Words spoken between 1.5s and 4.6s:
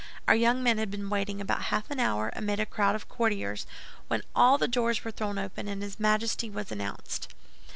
half an hour, amid a crowd of courtiers, when all